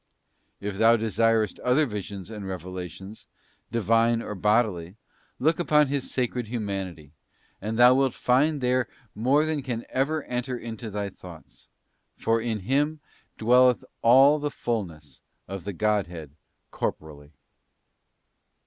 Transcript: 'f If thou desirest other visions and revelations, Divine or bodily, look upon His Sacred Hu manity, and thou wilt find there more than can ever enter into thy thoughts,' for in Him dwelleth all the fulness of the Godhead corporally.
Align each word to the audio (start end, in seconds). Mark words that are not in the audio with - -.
'f 0.59 0.63
If 0.63 0.77
thou 0.79 0.97
desirest 0.97 1.59
other 1.59 1.85
visions 1.85 2.31
and 2.31 2.47
revelations, 2.47 3.27
Divine 3.71 4.23
or 4.23 4.33
bodily, 4.33 4.97
look 5.37 5.59
upon 5.59 5.89
His 5.89 6.09
Sacred 6.11 6.47
Hu 6.47 6.57
manity, 6.59 7.11
and 7.61 7.77
thou 7.77 7.93
wilt 7.93 8.15
find 8.15 8.61
there 8.61 8.87
more 9.13 9.45
than 9.45 9.61
can 9.61 9.85
ever 9.89 10.23
enter 10.23 10.57
into 10.57 10.89
thy 10.89 11.09
thoughts,' 11.09 11.67
for 12.17 12.41
in 12.41 12.61
Him 12.61 12.99
dwelleth 13.37 13.85
all 14.01 14.39
the 14.39 14.49
fulness 14.49 15.21
of 15.47 15.65
the 15.65 15.73
Godhead 15.73 16.31
corporally. 16.71 17.33